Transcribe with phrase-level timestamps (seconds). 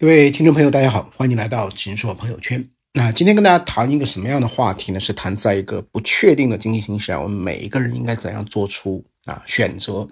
[0.00, 2.66] 各位听众朋友，大家好，欢迎来到秦朔朋友圈。
[2.94, 4.98] 那今天跟大家谈一个什么样的话题呢？
[4.98, 10.08] 是谈在一个不确定的经济形势下，我们每一个人应该怎样做出啊选择？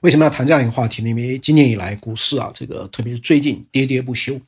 [0.00, 1.08] 为什么要谈这样一个话题呢？
[1.08, 4.38] 因为今年以来股市啊，这个特别是最近跌跌不休。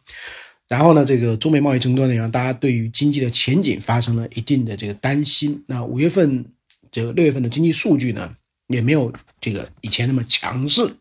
[0.68, 5.64] 然后呢，这个中美贸易争端呢，让大家对于经济的前景发生了一定的这个担心。
[5.66, 6.44] 那五月份
[6.92, 8.30] 这个六月份的经济数据呢，
[8.66, 9.10] 也没有
[9.40, 10.92] 这个以前那么强势。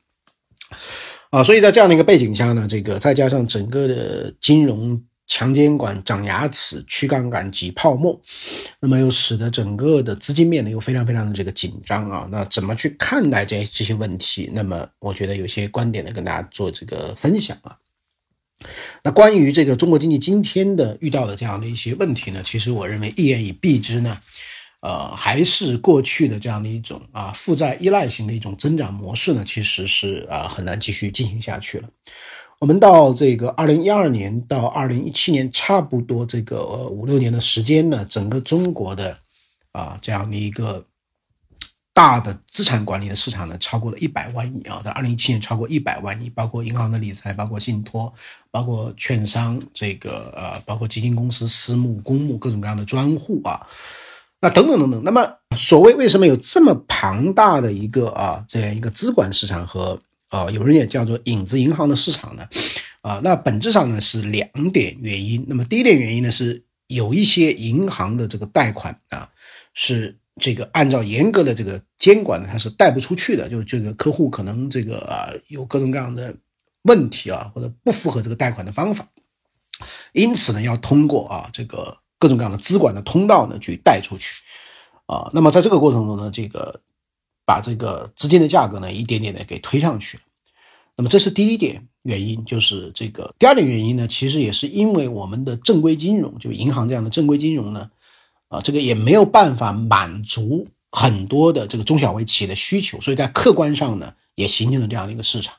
[1.29, 8.17] 啊，所以在这样的一个背景下呢，这个再加上整个的金融强监管、长牙齿、去杠杆、挤泡沫，
[8.79, 12.27] 那么又使得整个的资金面呢又非常非常的这个紧张啊。
[12.31, 14.49] 那怎么去看待这这些问题？
[14.53, 17.75] 那么我觉得有些观点呢，跟大家做这个分享啊。
[19.03, 24.17] 那关于这个中国经济今天的遇到的这样的一些问题呢，其实我认为一言以蔽之呢。
[24.81, 31.89] 呃，还是过去的这样的一种啊负债依赖型的一种增长模式呢，其实是啊很难继续进行下去了。
[32.59, 39.17] 我们到这个二零一二年到二零一七年，差不多这个五六年的时间呢，整个中国的
[39.71, 40.85] 啊这样的一个
[41.93, 48.13] 大的资产管理的市场呢，超过了一百万亿啊，在二零一七年超过一百万亿，包括银行的理财，包括信托，
[48.51, 53.67] 包括券商，这个呃，包括基金公司、私募、公募各种各样的专户啊。
[54.39, 62.47] 那等等等等，那么所谓为什么有这么庞大的一个啊这样一个资管市场和啊有人也叫做影子银行的市场呢？
[63.01, 65.43] 啊，那本质上呢是两点原因。
[65.47, 69.27] 那么第一点原因呢是有一些银行的这个贷款啊
[69.73, 76.31] 是这个按照严格的这个监管呢它是贷不出去的，就这个客户可能这个啊有各种各样的
[76.83, 79.07] 问题啊或者不符合这个贷款的方法，
[80.11, 81.97] 因此呢要通过啊这个。
[82.19, 84.43] 各种各样的资管的通道呢，去贷出去，
[85.05, 86.81] 啊，那么在这个过程中呢，这个
[87.45, 90.19] 把这个资金的价格呢，一点点的给推上去
[90.95, 97.91] 那么这是第一点原因，就是这个第二点原因呢，其实也是因为我们的正规金融，就银行这样的正规金融呢，
[98.47, 105.53] 啊，这个也没有办法满足很多的这个中小微企业的需求，所以在客观上呢，也形成了这样的一个市场。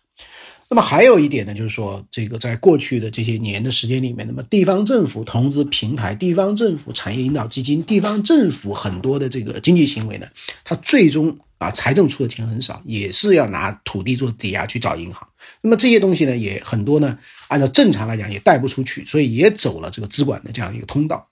[0.70, 10.26] 那么还有一点呢，就是说，这个在过去的这些年的时间里面，那么地方政府投资平台、地方政府产业引导基金、地方政府很多的这个经济行为呢，
[10.64, 15.26] 它最终啊财政出的钱很少，也是要拿土地做抵押去找银行。
[15.62, 21.26] 那么这些东西呢，也很多呢，按照正常来讲也贷不出去，所以也走了这个资管的这样一个通道。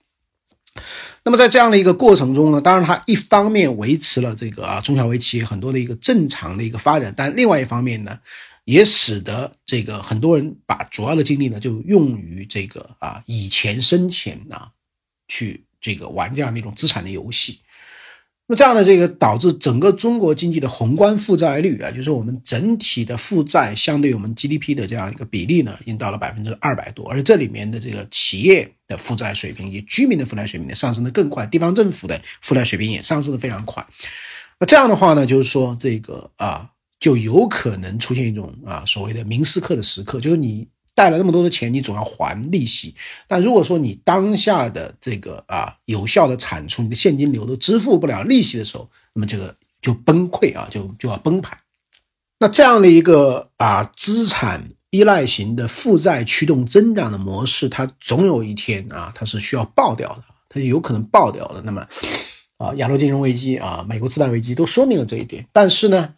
[1.25, 8.19] 那么在这样的一个过程中呢，当然它一方面维持了这个啊中小微企业很多的一个正常的一个发展，但另外一方面呢。
[8.67, 14.73] 也使得这个很多人把主要的精力呢，就用于这个啊以钱生钱啊，
[15.29, 17.61] 去这个玩这样的一种资产的游戏。
[18.49, 33.87] 那这样的这个导致整个中国经济的宏观负债率啊，就是我们整体的负债相对于我们 GDP 的这样一个比例呢，已经到了百分之二百多，而这里面的这个企业的负债水平以及居民的负债水平呢，上升的更快，地方政府的负债水平也上升的非常快。
[34.59, 36.69] 那这样的话呢，就是说这个啊。
[36.99, 42.95] 就有可能出现一种啊所谓的明斯克的时刻，就是你贷了那么多的钱，你总要还利息。
[43.29, 51.59] 但如果说你当下的这个啊有效的产出，你的现金流都支付不了利息的时候，那么这个就崩溃啊，就就要崩盘。
[52.39, 61.61] 那这样的一个啊资产依赖型的负债驱动增长的模式，它总有一天啊它是需要爆掉的，它有可能爆掉的。
[61.61, 61.87] 那么
[62.57, 65.47] 啊亚洲金融危机啊美国次贷危机都说明了这一点。
[65.53, 66.15] 但是呢。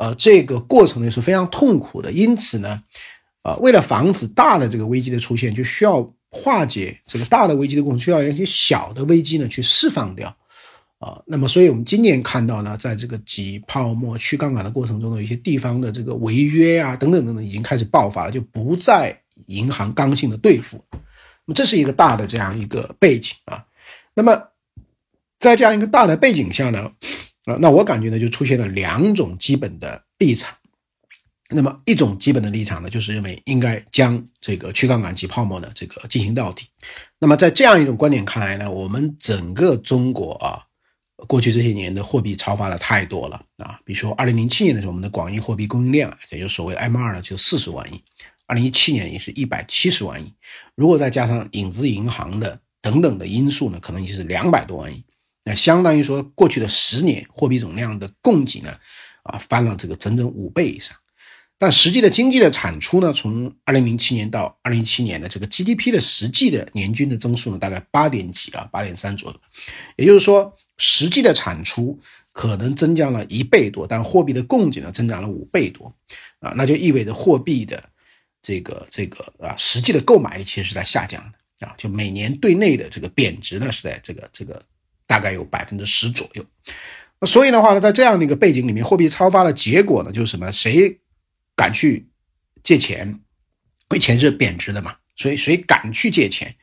[0.00, 2.82] 呃，这个过程呢是非常痛苦的，因此呢，
[3.42, 10.34] 呃，为了防止大的这个危机的出现，就需要化解这个大的危机的过程，需要一些小的危机呢去释放掉，
[11.00, 19.14] 啊，那么，所以我们今年看到呢，在这个挤泡沫、去杠杆的过程中呢，一些地方的这个违约啊，等等等等，已经开始爆发了，就不再
[19.48, 20.82] 银行刚性的对付，
[21.44, 23.62] 那么这是一个大的这样一个背景啊，
[24.14, 24.44] 那么
[25.38, 26.90] 在这样一个大的背景下呢。
[27.58, 30.54] 那我感觉呢，就出现了两种基本的立场。
[31.52, 36.66] 那么一种基本的立场呢，就是认为应该将这个去杠杆及泡沫呢，这个进行到底。
[37.18, 40.62] 那么在这样一种观点看来呢，我们整个中国啊，
[41.26, 43.80] 过去这些年的货币超发的太多了啊。
[43.84, 47.96] 比如说，二零零七年的时候，我们的广义货币供应量，也就是所谓的 M 二呢，就四十万亿；
[48.46, 50.32] 二零一七年也是一百七十万亿。
[50.76, 55.02] 如果再加上影子银行的等等的因素呢，可能就是两百多万亿。
[55.50, 58.78] 那相当于说，过去的十年货币总量的供给呢，
[59.24, 60.96] 啊，翻了这个整整五倍以上。
[61.58, 69.40] 但实际的经济的产出呢，从二零零七年到二零一七年的这个 GDP 的实际的年均的增速呢，大概八点几啊，八点三左右。
[69.96, 71.98] 也就是说，实际的产出
[72.32, 75.92] 可能增加了一倍多，但货币的供给呢，增长了五倍多
[76.38, 77.82] 啊，那就意味着货币的
[78.40, 84.62] 这个这个啊，实际的购买力其实是在下降的啊，就每年对内的这个贬值呢是在这个这个
[85.10, 86.46] 大概有百分之十左右。
[87.26, 90.52] 所以的话呢，在这样的一个背景里面，货币超发的结果呢，就是什么？
[90.52, 91.00] 谁
[91.56, 92.06] 敢去
[92.62, 93.08] 借钱？
[93.08, 96.54] 因为钱是贬值的嘛，所以谁敢去借钱？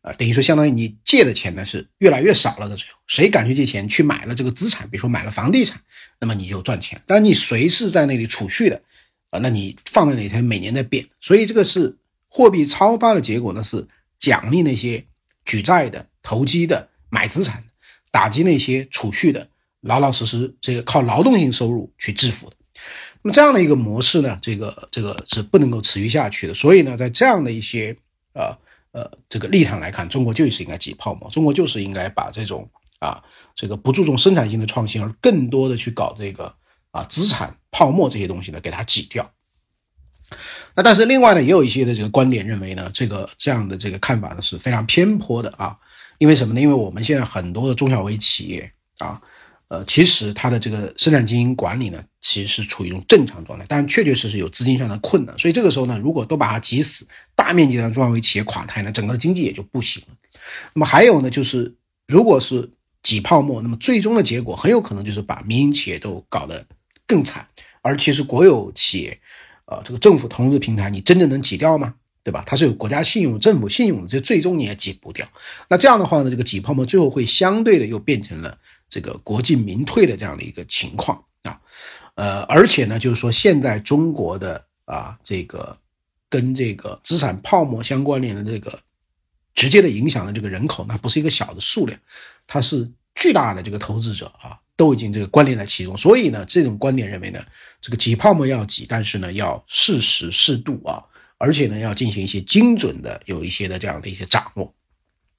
[0.00, 5.78] 啊，等于说相当于你借的钱呢是越来越少了的时候，谁敢去借钱去买了这个资产，比如说买了房地产，
[6.18, 7.02] 那么你就赚钱。
[7.06, 8.80] 但你谁是在那里储蓄的，
[9.28, 11.06] 啊，那你放在那里，它每年在变。
[11.20, 11.94] 所以这个是
[12.28, 13.86] 货币超发的结果呢，是
[14.18, 15.04] 奖励那些
[15.44, 17.71] 举债的、投机的、买资产的，
[18.12, 19.48] 打击那些储蓄的、
[19.80, 22.56] 老老实实这个靠劳动性收入去致富的。
[23.22, 26.54] 那么这样的一个模式呢，这个这个是不能够持续下去的。
[26.54, 27.96] 所以呢，在这样的一些
[28.34, 28.56] 啊。
[28.94, 32.68] 呃，这个立场来看，中国就是应该挤泡沫，中国就是应该把这种
[32.98, 33.24] 啊，
[33.54, 36.54] 这个不注重生产性的创新，而更多的去搞这个
[36.90, 39.32] 啊资产泡沫这些东西呢，给它挤掉。
[40.74, 45.74] 那但是另外呢，也有一些的这个观点认为呢，这个这样的这个看法呢是非常偏颇的啊，
[46.22, 46.60] 因为什么呢？
[46.60, 49.20] 因为我们现在很多的中小微企业啊。
[49.66, 60.14] 呃，其实它的这个生产经营管理呢，其实是处于一种正常状态，但确确实实有资金上的困难，所以这个时候呢，如果都把它挤死，大面积的中小微企业垮台呢，整个的经济也就不行了。
[60.74, 61.74] 那么还有呢，就是
[62.06, 62.70] 如果是
[63.02, 66.66] 挤泡沫，那么最终的结果很有可能就是把民营企业都搞得
[67.06, 67.48] 更惨，
[67.80, 69.18] 而其实国有企业，
[69.64, 71.94] 呃，这个政府投资平台，你真的能挤掉吗？
[72.24, 72.42] 对吧？
[72.46, 75.26] 它是有国家信用、政府信用的，这最终你也挤不掉。
[75.68, 78.58] 那这样的话呢，这个挤泡沫最后会相对的又变成了。
[78.88, 81.58] 这个国进民退的这样的一个情况啊，
[82.14, 85.74] 呃，而且呢，就是说现在中国的啊，这个
[86.28, 88.78] 跟这个资产泡沫相关联的这个
[89.54, 91.98] 直接的影响的这个人口，那不是一个小的数量，
[92.46, 95.96] 它是巨大的这个投资者啊，都已经这个关联在其中。
[95.96, 97.42] 所以呢，这种观点认为呢，
[97.80, 101.02] 这个挤泡沫要挤，但是呢，要适时适度啊，
[101.42, 104.72] 而且呢，要进行一些精准的有一些的这样的一些掌握。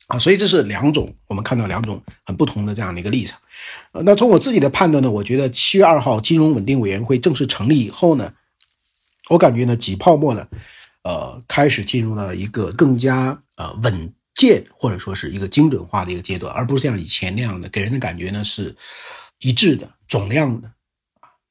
[0.07, 3.39] 啊，所以这是两种，我们看到两种很不同的这样的一个立场。
[3.94, 8.33] 呃，那从我自己的判断呢，我觉得七月二号金融稳定委员会正式成立以后呢，
[9.29, 10.45] 我感觉呢挤泡沫呢，
[11.03, 18.75] 呃，开始进入了一个更加呃稳健或者说是一个精准化的一个阶段，而不是像以前那样的给人的感觉呢是
[19.39, 20.69] 一致的、总量的、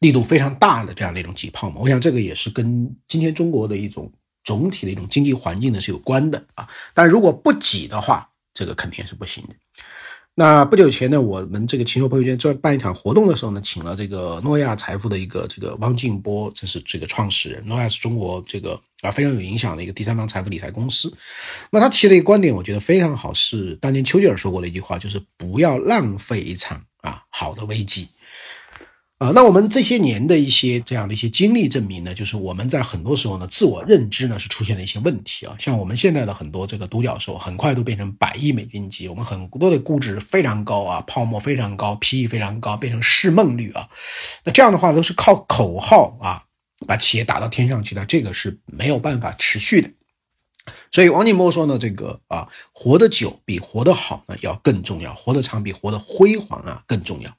[0.01, 1.83] 力度非常大的这样的一种挤泡沫。
[1.83, 4.13] 我想这个也是跟今天中国的一种
[4.45, 6.69] 总体的一种经济环境呢是有关的啊。
[6.95, 9.55] 但如果不挤的话，这个肯定是不行的。
[10.35, 17.63] 那不久前呢，我们这个秦朔朋友圈做办一场活动的时候呢，请了这个诺亚财富的一个这个汪静波，这是这个创始人。
[17.67, 21.13] 诺亚是中国这个啊非常有影响的一个第三方财富理财公司。
[21.71, 28.09] 那他提了一个观点，我觉得非常好，是当年丘吉尔说过的一句话，就是不要浪费一场啊好的危机。
[29.23, 35.55] 啊，那我们这些年的一些这样的一些经历证明呢，就是我们在很多时候呢，自我认知呢是出现了一些问题啊。
[35.61, 43.89] 像我们现在的很多这个独角兽，很快都变成百亿美金级，我们很多的估值非常高啊，泡沫非常高，PE 非常高，变成市梦率啊。
[44.43, 46.43] 那这样的话都是靠口号啊，
[46.89, 49.89] 把企业打到天上去的，这个是没有办法持续的。
[50.91, 57.31] 所以王景波说呢，这个啊，活得久比活得好呢要更重要，活得长比活得辉煌啊更重要。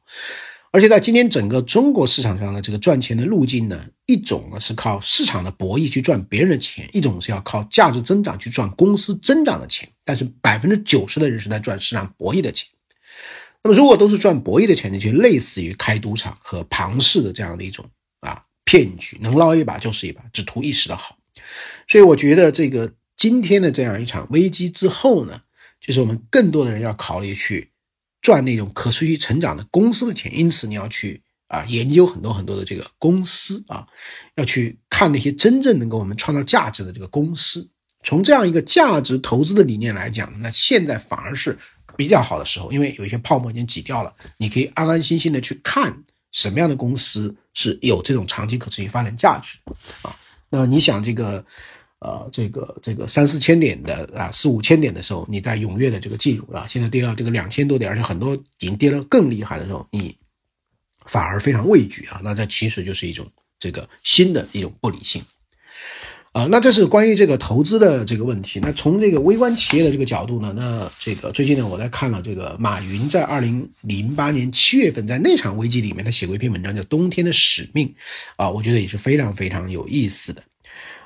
[0.73, 9.87] 而且在今天整个中国市场上的这个赚钱的路径呢，一种呢是靠市场的博弈去赚别人的钱，一种是要靠价值增长去赚公司增长的钱。
[10.03, 12.67] 但是百分之九十的人是在赚市场博弈的钱。
[13.61, 17.85] 那么如果都是赚博弈的钱呢，就类似于开赌场和庞氏的这样的一种
[18.21, 21.15] 啊骗局，能捞一把就是一把，只图一时的好。
[21.87, 25.39] 所以我觉得这个今天的这样一场危机之后呢，
[25.79, 27.69] 就是我们更多的人要考虑去。
[28.23, 33.85] 赚那种可持续成长的公司的钱，因此你要去啊研究很多很多的这个公司啊，
[34.35, 37.69] 要去看那些真正能给我们创造价值的这个公司。
[38.03, 41.57] 从这样一个价值投资的理念来讲，那现在反而是
[41.95, 45.95] 比较好的时候，因为有一些泡沫已经挤掉了，你可以安安心心的去看
[46.31, 49.57] 什么样的公司是有这种长期可持续发展价值
[50.01, 50.15] 啊。
[50.49, 51.45] 那你想这个。
[52.03, 60.13] 呃，这个这个三四千点的啊，四五千点的时候，你在踊跃的这个进入啊，现在跌到这个两千多点，而且很多已经跌得更厉害的时候，你
[61.05, 63.25] 反而非常畏惧啊，那这其实就是一种
[63.57, 65.23] 这个新的一种不理性
[66.33, 66.45] 啊。
[66.51, 68.59] 那这是关于这个投资的这个问题。
[68.61, 77.87] 那从这个微观企业的这个角度呢，那这个最近呢，我在看了这个马云在二零零八年七月份在那场危机里面，他写过一篇文章叫《冬天的使命》
[78.35, 80.43] 啊，我觉得也是非常非常有意思的。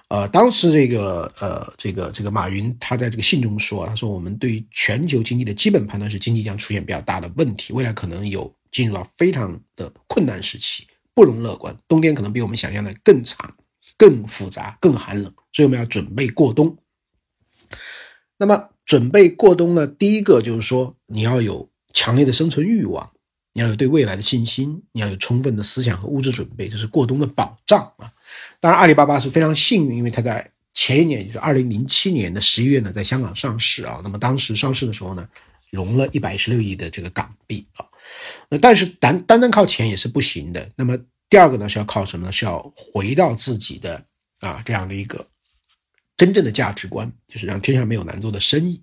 [0.09, 13.53] 呃，当时这个呃，这个这个马云他在这个信中说，他说我们对于全球经济的基本判断是经济将出现比较大的问题，未来可能有进入到非常的困难时期，不容乐观，冬天可能比我们想象的更长。
[13.95, 16.77] 更复杂、更寒冷，所以我们要准备过冬。
[18.37, 19.87] 那么准备过冬呢？
[19.87, 23.09] 第一个就是说，你要有强烈的生存欲望，
[23.57, 28.13] 你要有对未来的信心，你要有充分的思想和物质准备，这是过冬的保障啊。
[28.59, 33.99] 当然，阿里巴巴是非常幸运，因为它在前一年，就是二零零七年的十一月呢，在香港上市啊。
[34.03, 35.27] 那么当时上市的时候呢，
[35.71, 37.85] 融了一百一十六亿的这个港币啊。
[38.47, 40.69] 那但是单单单靠钱也是不行的。
[40.75, 40.95] 那么
[41.27, 42.31] 第二个呢，是要靠什么呢？
[42.31, 44.05] 是要回到自己的
[44.39, 45.25] 啊这样的一个。
[46.15, 48.79] 真正的价值观就是让天下没有难做的生意。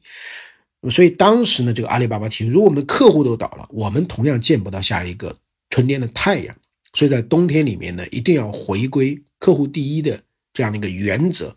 [0.91, 5.37] 所以当时呢，这个阿里巴巴提出，如果我们的客户都倒了，我们同样见不到下一个
[5.71, 6.55] 春天的太阳。
[6.93, 10.21] 所以在冬天里面呢，一定要回归客户第一的
[10.53, 11.55] 这样的一个原则，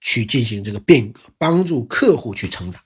[0.00, 2.80] 去进行这个变革，帮助客户去成长。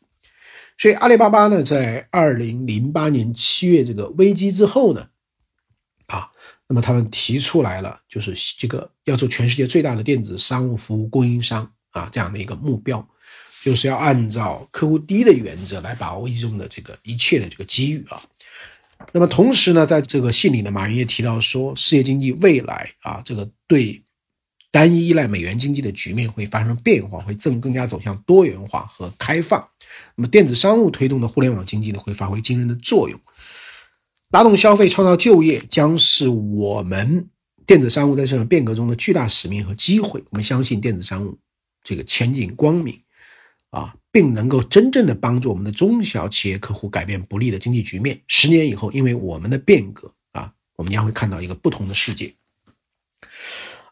[0.79, 5.07] 所以阿里巴巴呢，在二零零八年七月这个危机之后呢，
[6.07, 6.31] 啊，
[6.69, 11.71] 那么他们提出来了，就是这个要做全世界最大的电子商务服务供应商。
[11.93, 13.07] 啊，这样的一个目标，
[13.63, 18.21] 就是要按照客户第一的原则来把握危机中的这个一切的这个机遇啊。
[19.13, 24.03] 那么同时呢，在这个信里呢，马云也提到说，世界经济未来啊，这个对
[24.71, 29.69] 单一依赖美元经济的局面会发生变化，会正更加走向多元化和开放。
[30.17, 33.21] 那么电子商务推动的互联网经济呢，会发挥惊人的作用，
[34.31, 37.29] 拉动消费、创造就业，将是我们
[37.67, 40.23] 电子商务在这场变革中的巨大使命和机会。
[40.31, 41.39] 我们相信电子商务。
[41.85, 43.02] 这个前景光明，
[43.73, 48.21] 啊，并能够真正的帮助我们的中小企业客户改变不利的经济局面。
[48.29, 52.33] 十年以后，因为我们的变革啊，我们将会看到一个不同的世界。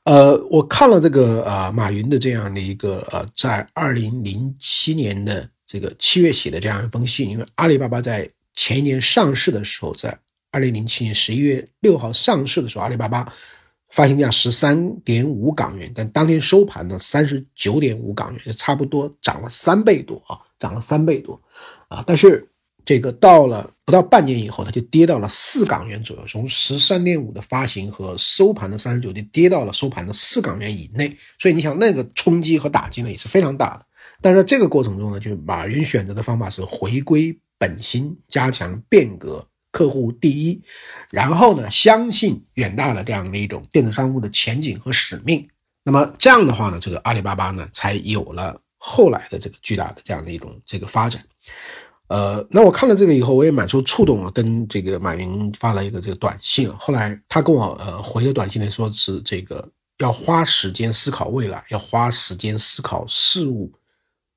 [0.05, 10.19] 呃，我看了这个啊，马云的这样的一个呃，在二零零七年的这个七月写的这样一封信，因为阿里巴巴在前一年上市的时候，在
[10.51, 13.33] 二零零七年十一月六号上市的时候，阿里巴巴。
[13.91, 21.41] 发行价十三点五港元，但当天收盘呢，三十九点五港元，就差不多涨了三倍多啊，涨了三倍多
[21.89, 22.03] 啊！
[22.07, 22.49] 但是
[22.85, 31.15] 这个到了不到半年以后，它就跌到了四港元左右，从十三点五的发行和收盘的三十九就跌到了收盘的四港元以内。
[31.39, 33.85] 所以你想，那个冲击和打击呢，也是非常大的。
[34.23, 39.45] 但是在这个过程中呢，就马云选择的方法是回归本心，加强变革。
[39.71, 40.61] 客户第一，
[41.11, 45.49] 然后呢，相信远大的这样的一种电子商务的前景和使命。
[45.83, 51.25] 那么这样的话呢，这个阿里巴巴呢，才有了后来的这个巨大的这样的一种这个发展。
[52.09, 56.69] 呃，那我看了这个以后，我也蛮受触动了，跟这个马云发了一个这个短信。
[56.77, 59.67] 后来他跟我呃回的短信呢，说是这个
[59.99, 63.73] 要花时间思考未来，要花时间思考事物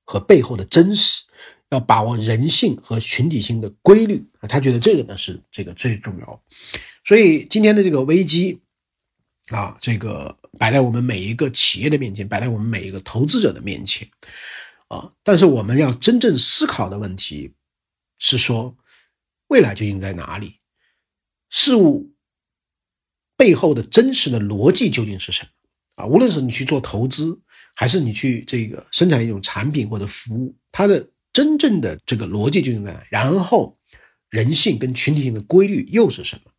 [0.06, 1.24] 和背后的真实。
[1.74, 6.44] 要把握人性和群体性的规律，他觉得这个呢是这个最重要。
[7.04, 8.62] 所以今天的这个危机
[9.50, 14.08] 啊，这个摆在我们每一个企业的面前，摆在我们每一个投资者的面前
[14.88, 17.52] 啊，但是我们要真正思考的问题
[18.20, 18.78] 是说，
[19.48, 20.60] 未来究竟在哪里？
[21.50, 22.14] 事物
[23.36, 25.50] 背后的真实的逻辑究竟是什么
[25.96, 26.06] 啊？
[26.06, 27.42] 无论是你去做投资，
[27.74, 31.10] 还是你去这个生产一种产品或者服务，它的。
[31.34, 33.04] 真正的这个逻辑究竟在哪？
[33.10, 33.78] 然后，
[34.30, 36.52] 人性跟群体性的规律又是什么？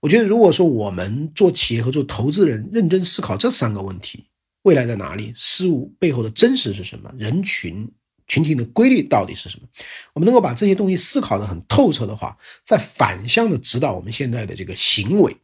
[0.00, 4.26] 我觉得，如果说我们做企业和做投资人认真思考这三个问题：
[4.62, 5.32] 未来在哪里？
[5.36, 7.12] 事物背后的真实是什么？
[7.18, 7.90] 人群
[8.26, 9.68] 群体的规律到底是什么？
[10.14, 15.36] 我们能够把这些东西思考的很透彻的话，在反向的指导我们现在的这个行为，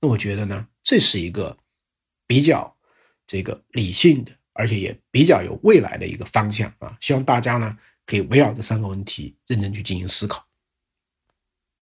[0.00, 1.56] 那我觉得呢，这是一个
[2.26, 2.76] 比较
[3.26, 6.96] 这个理性的，而且也比较有未来的一个方向啊！
[7.00, 7.76] 希望大家呢。
[8.08, 10.47] 可以围绕这三个问题认真去进行思考。